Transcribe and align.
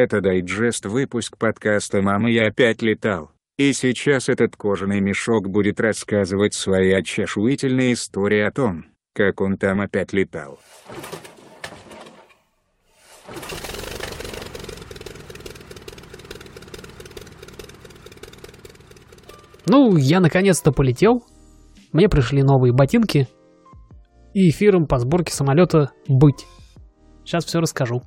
Это 0.00 0.20
дайджест 0.20 0.86
выпуск 0.86 1.36
подкаста 1.36 2.02
«Мама, 2.02 2.30
я 2.30 2.46
опять 2.46 2.82
летал». 2.82 3.32
И 3.56 3.72
сейчас 3.72 4.28
этот 4.28 4.54
кожаный 4.54 5.00
мешок 5.00 5.48
будет 5.48 5.80
рассказывать 5.80 6.54
свои 6.54 6.92
очешуительные 6.92 7.94
истории 7.94 8.38
о 8.42 8.52
том, 8.52 8.84
как 9.12 9.40
он 9.40 9.56
там 9.56 9.80
опять 9.80 10.12
летал. 10.12 10.60
Ну, 19.66 19.96
я 19.96 20.20
наконец-то 20.20 20.70
полетел. 20.70 21.24
Мне 21.92 22.08
пришли 22.08 22.44
новые 22.44 22.72
ботинки. 22.72 23.26
И 24.32 24.50
эфиром 24.50 24.86
по 24.86 25.00
сборке 25.00 25.32
самолета 25.32 25.90
быть. 26.06 26.46
Сейчас 27.24 27.44
все 27.44 27.58
расскажу. 27.58 28.04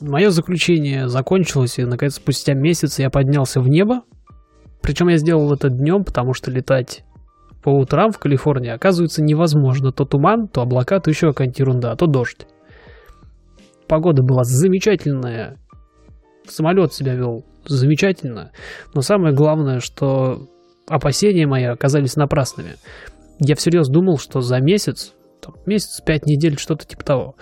Мое 0.00 0.30
заключение 0.30 1.08
закончилось, 1.08 1.78
и 1.78 1.84
наконец 1.84 2.14
спустя 2.14 2.54
месяц 2.54 2.98
я 2.98 3.10
поднялся 3.10 3.60
в 3.60 3.68
небо. 3.68 4.02
Причем 4.80 5.08
я 5.08 5.16
сделал 5.16 5.52
это 5.52 5.70
днем, 5.70 6.04
потому 6.04 6.34
что 6.34 6.50
летать 6.50 7.04
по 7.64 7.70
утрам 7.70 8.12
в 8.12 8.18
Калифорнии 8.18 8.70
оказывается 8.70 9.22
невозможно. 9.22 9.90
То 9.90 10.04
туман, 10.04 10.46
то 10.46 10.62
облака, 10.62 11.00
то 11.00 11.10
еще 11.10 11.28
какая-нибудь 11.28 11.58
ерунда, 11.58 11.92
а 11.92 11.96
то 11.96 12.06
дождь. 12.06 12.46
Погода 13.88 14.22
была 14.22 14.44
замечательная. 14.44 15.56
Самолет 16.46 16.94
себя 16.94 17.14
вел 17.14 17.44
замечательно. 17.66 18.52
Но 18.94 19.02
самое 19.02 19.34
главное, 19.34 19.80
что 19.80 20.48
опасения 20.86 21.46
мои 21.46 21.64
оказались 21.64 22.16
напрасными. 22.16 22.76
Я 23.40 23.56
всерьез 23.56 23.88
думал, 23.88 24.18
что 24.18 24.40
за 24.40 24.60
месяц, 24.60 25.12
месяц, 25.66 26.00
пять 26.00 26.26
недель, 26.26 26.58
что-то 26.58 26.86
типа 26.86 27.04
того, 27.04 27.34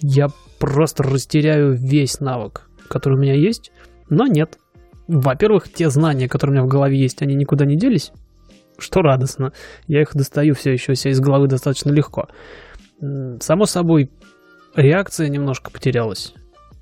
я 0.00 0.28
просто 0.58 1.02
растеряю 1.02 1.74
весь 1.74 2.20
навык, 2.20 2.68
который 2.88 3.18
у 3.18 3.20
меня 3.20 3.34
есть, 3.34 3.72
но 4.08 4.26
нет. 4.26 4.58
Во-первых, 5.06 5.70
те 5.72 5.90
знания, 5.90 6.28
которые 6.28 6.52
у 6.52 6.56
меня 6.56 6.66
в 6.66 6.70
голове 6.70 6.98
есть, 6.98 7.20
они 7.22 7.34
никуда 7.34 7.66
не 7.66 7.76
делись, 7.76 8.12
что 8.78 9.00
радостно. 9.00 9.52
Я 9.86 10.02
их 10.02 10.14
достаю 10.14 10.54
все 10.54 10.72
еще 10.72 10.94
себя 10.94 11.12
из 11.12 11.20
головы 11.20 11.46
достаточно 11.46 11.90
легко. 11.90 12.28
Само 13.40 13.66
собой, 13.66 14.10
реакция 14.74 15.28
немножко 15.28 15.70
потерялась. 15.70 16.34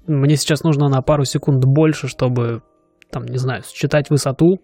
Мне 0.06 0.36
сейчас 0.36 0.62
нужно 0.62 0.88
на 0.88 1.02
пару 1.02 1.24
секунд 1.24 1.64
больше, 1.64 2.08
чтобы, 2.08 2.62
там, 3.10 3.24
не 3.24 3.38
знаю, 3.38 3.62
считать 3.64 4.10
высоту, 4.10 4.60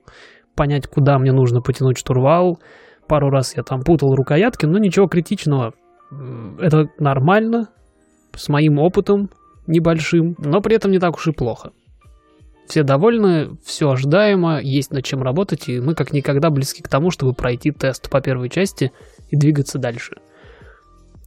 понять, 0.54 0.86
куда 0.86 1.18
мне 1.18 1.32
нужно 1.32 1.60
потянуть 1.60 1.98
штурвал. 1.98 2.60
Пару 3.06 3.30
раз 3.30 3.56
я 3.56 3.62
там 3.62 3.82
путал 3.82 4.14
рукоятки, 4.14 4.66
но 4.66 4.78
ничего 4.78 5.06
критичного. 5.06 5.74
Это 6.60 6.86
нормально, 6.98 7.68
с 8.38 8.48
моим 8.48 8.78
опытом 8.78 9.30
небольшим, 9.66 10.34
но 10.38 10.60
при 10.60 10.76
этом 10.76 10.90
не 10.90 10.98
так 10.98 11.16
уж 11.16 11.26
и 11.28 11.32
плохо. 11.32 11.72
Все 12.66 12.82
довольны, 12.82 13.56
все 13.64 13.90
ожидаемо, 13.90 14.60
есть 14.60 14.92
над 14.92 15.04
чем 15.04 15.22
работать, 15.22 15.68
и 15.68 15.80
мы 15.80 15.94
как 15.94 16.12
никогда 16.12 16.50
близки 16.50 16.82
к 16.82 16.88
тому, 16.88 17.10
чтобы 17.10 17.32
пройти 17.32 17.70
тест 17.70 18.10
по 18.10 18.20
первой 18.20 18.50
части 18.50 18.92
и 19.30 19.36
двигаться 19.36 19.78
дальше. 19.78 20.16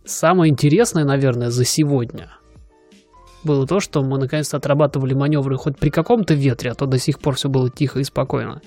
Самое 0.05 0.51
интересное, 0.51 1.03
наверное, 1.03 1.49
за 1.49 1.65
сегодня 1.65 2.29
было 3.43 3.65
то, 3.65 3.79
что 3.79 4.03
мы 4.03 4.19
наконец-то 4.19 4.57
отрабатывали 4.57 5.15
маневры 5.15 5.57
хоть 5.57 5.77
при 5.79 5.89
каком-то 5.89 6.35
ветре, 6.35 6.71
а 6.71 6.75
то 6.75 6.85
до 6.85 6.99
сих 6.99 7.19
пор 7.19 7.35
все 7.35 7.49
было 7.49 7.71
тихо 7.71 7.99
и 7.99 8.03
спокойно. 8.03 8.61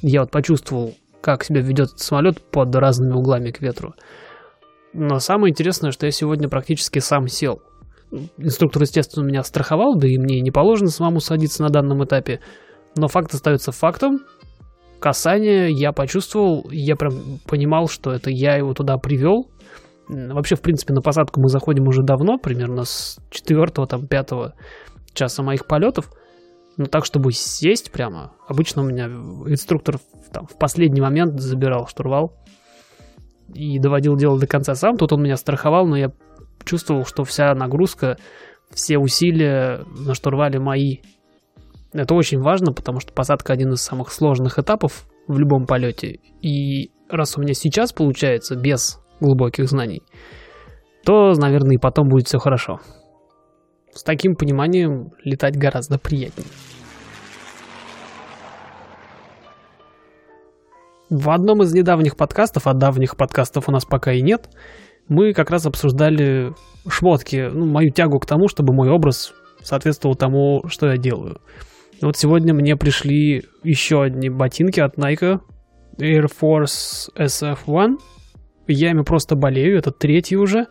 Я 0.00 0.20
вот 0.20 0.30
почувствовал, 0.30 0.94
как 1.20 1.42
себя 1.42 1.60
ведет 1.60 1.98
самолет 1.98 2.40
под 2.40 2.74
разными 2.74 3.14
углами 3.14 3.50
к 3.50 3.60
ветру. 3.60 3.94
Но 4.92 5.18
самое 5.18 5.50
интересное, 5.50 5.90
что 5.90 6.06
я 6.06 6.12
сегодня 6.12 6.48
практически 6.48 7.00
сам 7.00 7.26
сел– 7.26 7.62
Инструктор, 8.36 8.82
естественно, 8.82 9.24
меня 9.24 9.42
страховал, 9.42 9.96
да 9.96 10.06
и 10.06 10.18
мне 10.18 10.40
не 10.40 10.50
положено 10.50 10.90
самому 10.90 11.20
садиться 11.20 11.62
на 11.62 11.70
данном 11.70 12.04
этапе. 12.04 12.40
Но 12.96 13.08
факт 13.08 13.32
остается 13.32 13.72
фактом. 13.72 14.20
Касание 15.00 15.72
я 15.72 15.92
почувствовал, 15.92 16.68
я 16.70 16.94
прям 16.94 17.40
понимал, 17.46 17.88
что 17.88 18.12
это 18.12 18.30
я 18.30 18.56
его 18.56 18.74
туда 18.74 18.98
привел. 18.98 19.50
Вообще, 20.08 20.56
в 20.56 20.60
принципе, 20.60 20.92
на 20.92 21.00
посадку 21.00 21.40
мы 21.40 21.48
заходим 21.48 21.88
уже 21.88 22.02
давно, 22.02 22.38
примерно 22.38 22.84
с 22.84 23.18
4 23.30 23.66
там, 23.88 24.06
5 24.06 24.30
часа 25.14 25.42
моих 25.42 25.66
полетов. 25.66 26.10
Но 26.76 26.86
так, 26.86 27.04
чтобы 27.04 27.32
сесть 27.32 27.92
прямо, 27.92 28.32
обычно 28.46 28.82
у 28.82 28.84
меня 28.84 29.06
инструктор 29.06 29.98
там, 30.32 30.46
в 30.46 30.56
последний 30.58 31.00
момент 31.00 31.40
забирал 31.40 31.86
штурвал 31.86 32.34
и 33.54 33.78
доводил 33.78 34.16
дело 34.16 34.38
до 34.38 34.46
конца 34.46 34.74
сам. 34.74 34.96
Тут 34.96 35.12
он 35.12 35.22
меня 35.22 35.36
страховал, 35.36 35.86
но 35.86 35.96
я 35.96 36.12
чувствовал, 36.64 37.04
что 37.04 37.24
вся 37.24 37.54
нагрузка, 37.54 38.16
все 38.70 38.98
усилия 38.98 39.84
на 39.86 40.14
штурвале 40.14 40.58
мои. 40.58 40.98
Это 41.92 42.14
очень 42.14 42.40
важно, 42.40 42.72
потому 42.72 43.00
что 43.00 43.12
посадка 43.12 43.52
один 43.52 43.72
из 43.72 43.82
самых 43.82 44.10
сложных 44.10 44.58
этапов 44.58 45.06
в 45.26 45.38
любом 45.38 45.66
полете. 45.66 46.20
И 46.40 46.90
раз 47.10 47.36
у 47.36 47.42
меня 47.42 47.54
сейчас 47.54 47.92
получается 47.92 48.56
без 48.56 49.00
глубоких 49.20 49.68
знаний, 49.68 50.02
то, 51.04 51.32
наверное, 51.32 51.76
и 51.76 51.80
потом 51.80 52.08
будет 52.08 52.26
все 52.26 52.38
хорошо. 52.38 52.80
С 53.92 54.02
таким 54.02 54.34
пониманием 54.36 55.10
летать 55.22 55.56
гораздо 55.56 55.98
приятнее. 55.98 56.48
В 61.10 61.28
одном 61.28 61.62
из 61.62 61.74
недавних 61.74 62.16
подкастов, 62.16 62.66
а 62.66 62.72
давних 62.72 63.18
подкастов 63.18 63.68
у 63.68 63.72
нас 63.72 63.84
пока 63.84 64.12
и 64.12 64.22
нет, 64.22 64.48
мы 65.08 65.32
как 65.32 65.50
раз 65.50 65.66
обсуждали 65.66 66.52
шмотки, 66.88 67.48
ну, 67.52 67.66
мою 67.66 67.90
тягу 67.90 68.18
к 68.18 68.26
тому, 68.26 68.48
чтобы 68.48 68.72
мой 68.72 68.90
образ 68.90 69.34
соответствовал 69.62 70.16
тому, 70.16 70.64
что 70.68 70.88
я 70.88 70.96
делаю. 70.96 71.40
вот 72.00 72.16
сегодня 72.16 72.54
мне 72.54 72.76
пришли 72.76 73.44
еще 73.62 74.02
одни 74.02 74.28
ботинки 74.28 74.80
от 74.80 74.96
Nike 74.96 75.40
Air 75.98 76.26
Force 76.40 77.08
SF1. 77.16 77.98
Я 78.68 78.90
ими 78.90 79.02
просто 79.02 79.36
болею, 79.36 79.78
это 79.78 79.90
третий 79.90 80.36
уже. 80.36 80.66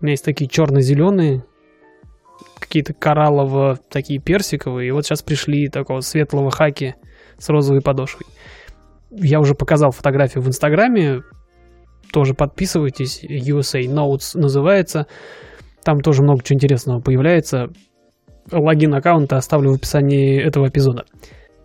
У 0.00 0.04
меня 0.04 0.12
есть 0.12 0.24
такие 0.24 0.48
черно-зеленые, 0.48 1.44
какие-то 2.58 2.94
кораллово, 2.94 3.78
такие 3.90 4.20
персиковые. 4.20 4.88
И 4.88 4.90
вот 4.92 5.04
сейчас 5.04 5.22
пришли 5.22 5.68
такого 5.68 6.00
светлого 6.00 6.50
хаки 6.50 6.94
с 7.38 7.48
розовой 7.48 7.82
подошвой. 7.82 8.26
Я 9.10 9.40
уже 9.40 9.54
показал 9.54 9.90
фотографию 9.90 10.42
в 10.42 10.48
Инстаграме 10.48 11.22
тоже 12.12 12.34
подписывайтесь. 12.34 13.24
USA 13.24 13.82
Notes 13.82 14.38
называется. 14.38 15.06
Там 15.84 16.00
тоже 16.00 16.22
много 16.22 16.42
чего 16.42 16.56
интересного 16.56 17.00
появляется. 17.00 17.68
Логин 18.52 18.94
аккаунта 18.94 19.36
оставлю 19.36 19.72
в 19.72 19.76
описании 19.76 20.42
этого 20.42 20.68
эпизода. 20.68 21.04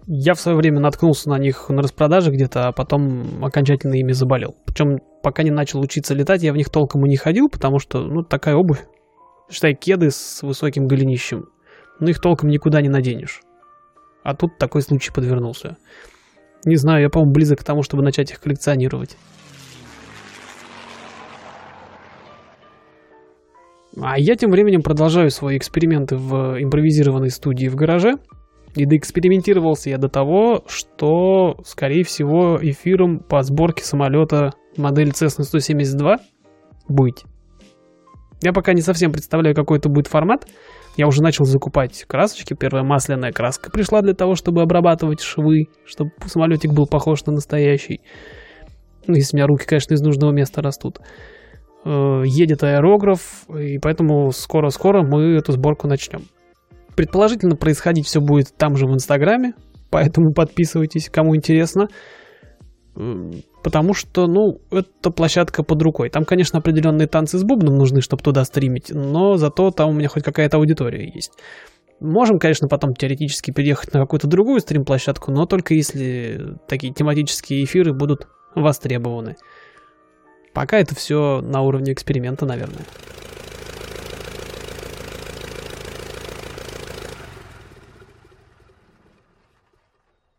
Я 0.07 0.35
в 0.35 0.39
свое 0.39 0.55
время 0.55 0.79
наткнулся 0.79 1.29
на 1.29 1.39
них 1.39 1.69
на 1.69 1.81
распродаже 1.81 2.31
где-то, 2.31 2.67
а 2.67 2.72
потом 2.72 3.44
окончательно 3.44 3.95
ими 3.95 4.11
заболел. 4.11 4.55
Причем 4.66 5.00
пока 5.23 5.41
не 5.41 5.50
начал 5.50 5.79
учиться 5.79 6.13
летать, 6.13 6.44
я 6.44 6.53
в 6.53 6.57
них 6.57 6.69
толком 6.69 7.05
и 7.05 7.09
не 7.09 7.17
ходил, 7.17 7.50
потому 7.50 7.79
что, 7.79 8.01
ну, 8.01 8.22
такая 8.22 8.55
обувь. 8.55 8.84
Считай, 9.50 9.73
кеды 9.73 10.11
с 10.11 10.44
высоким 10.44 10.85
голенищем. 10.85 11.45
Но 12.00 12.09
их 12.09 12.22
толком 12.22 12.50
никуда 12.50 12.81
не 12.81 12.89
наденешь. 12.89 13.41
А 14.23 14.35
тут 14.35 14.57
такой 14.59 14.81
случай 14.84 15.11
подвернулся. 15.11 15.78
Не 16.66 16.75
знаю, 16.75 17.01
я, 17.01 17.09
по-моему, 17.09 17.34
близок 17.34 17.59
к 17.59 17.63
тому, 17.63 17.81
чтобы 17.81 18.03
начать 18.03 18.31
их 18.31 18.39
коллекционировать. 18.39 19.17
А 24.01 24.19
я 24.19 24.35
тем 24.35 24.51
временем 24.51 24.81
продолжаю 24.81 25.29
свои 25.29 25.57
эксперименты 25.57 26.17
в 26.17 26.61
импровизированной 26.61 27.29
студии 27.29 27.67
в 27.67 27.75
гараже. 27.75 28.16
И 28.75 28.85
доэкспериментировался 28.85 29.89
я 29.89 29.97
до 29.97 30.09
того, 30.09 30.63
что, 30.67 31.57
скорее 31.63 32.03
всего, 32.03 32.59
эфиром 32.61 33.19
по 33.19 33.41
сборке 33.41 33.85
самолета 33.85 34.51
модели 34.75 35.13
Cessna 35.13 35.44
172 35.44 36.17
быть. 36.89 37.23
Я 38.41 38.51
пока 38.51 38.73
не 38.73 38.81
совсем 38.81 39.13
представляю, 39.13 39.55
какой 39.55 39.78
это 39.78 39.87
будет 39.87 40.08
формат. 40.08 40.46
Я 40.97 41.08
уже 41.08 41.23
начал 41.23 41.46
закупать 41.46 42.03
красочки. 42.05 42.53
Первая 42.53 42.84
масляная 42.84 43.31
краска 43.31 43.72
пришла 43.72 44.02
для 44.02 44.14
того, 44.14 44.35
чтобы 44.35 44.61
обрабатывать 44.61 45.22
швы, 45.22 45.67
чтобы 45.85 46.11
самолетик 46.25 46.73
был 46.73 46.85
похож 46.85 47.25
на 47.25 47.31
настоящий. 47.31 48.02
Ну, 49.08 49.16
если 49.16 49.35
у 49.35 49.37
меня 49.37 49.47
руки, 49.47 49.66
конечно, 49.66 49.93
из 49.93 50.02
нужного 50.02 50.31
места 50.31 50.61
растут. 50.61 50.99
Э, 51.85 52.23
едет 52.26 52.64
аэрограф, 52.64 53.46
и 53.47 53.78
поэтому 53.78 54.32
скоро-скоро 54.32 55.03
мы 55.03 55.35
эту 55.35 55.52
сборку 55.52 55.87
начнем. 55.87 56.22
Предположительно, 56.96 57.55
происходить 57.55 58.08
все 58.08 58.22
будет 58.22 58.55
там 58.58 58.76
же 58.76 58.87
в 58.87 58.93
Инстаграме, 58.93 59.53
поэтому 59.91 60.34
подписывайтесь, 60.34 61.09
кому 61.09 61.35
интересно. 61.35 61.87
Потому 63.61 63.93
что, 63.93 64.26
ну, 64.26 64.61
это 64.72 65.11
площадка 65.11 65.61
под 65.64 65.82
рукой. 65.84 66.09
Там, 66.09 66.23
конечно, 66.23 66.58
определенные 66.58 67.08
танцы 67.08 67.37
с 67.37 67.43
бубном 67.43 67.76
нужны, 67.76 68.02
чтобы 68.02 68.23
туда 68.23 68.46
стримить, 68.46 68.90
но 68.90 69.35
зато 69.35 69.70
там 69.70 69.90
у 69.90 69.93
меня 69.93 70.08
хоть 70.08 70.23
какая-то 70.23 70.58
аудитория 70.58 71.11
есть. 71.14 71.34
Можем, 71.99 72.40
конечно, 72.40 72.67
потом 72.67 72.93
теоретически 72.93 73.52
переехать 73.52 73.93
на 73.93 73.99
какую-то 73.99 74.28
другую 74.28 74.59
стрим-площадку, 74.59 75.31
но 75.31 75.46
только 75.46 75.76
если 75.76 76.58
такие 76.67 76.93
тематические 76.93 77.64
эфиры 77.64 77.93
будут 77.93 78.28
востребованы. 78.55 79.35
Пока 80.55 80.79
это 80.79 80.96
все 80.96 81.41
на 81.41 81.61
уровне 81.61 81.91
эксперимента, 81.91 82.46
наверное. 82.46 82.85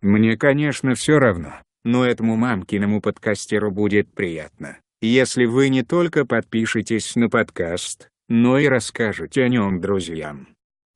Мне, 0.01 0.39
конечно, 0.39 0.95
все 0.95 1.19
равно, 1.19 1.53
но 1.85 2.07
этому 2.07 2.37
мамкиному 2.37 3.03
подкастеру 3.03 3.71
будет 3.71 4.11
приятно, 4.11 4.79
если 5.03 5.45
вы 5.45 5.69
не 5.69 5.83
только 5.83 6.25
подпишетесь 6.25 7.15
на 7.15 7.29
подкаст, 7.29 8.09
но 8.31 8.59
и 8.59 8.69
расскажете 8.69 9.43
о 9.43 9.49
нем 9.49 9.83
друзьям. 9.83 10.49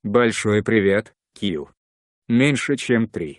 Большой 0.03 0.63
привет, 0.63 1.13
Кью. 1.39 1.69
Меньше 2.27 2.77
чем 2.77 3.07
три. 3.07 3.39